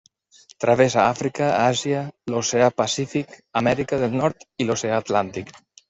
Travessa 0.63 0.99
Àfrica, 1.09 1.49
Àsia, 1.67 2.01
l'Oceà 2.33 2.73
Pacífic, 2.83 3.39
Amèrica 3.65 4.05
del 4.05 4.21
Nord 4.25 4.51
l'oceà 4.69 5.03
Atlàntic. 5.07 5.59